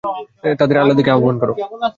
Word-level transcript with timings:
তাদের 0.59 0.77
আল্লাহর 0.77 0.99
দিকে 0.99 1.11
আহবান 1.11 1.35
কর। 1.41 1.49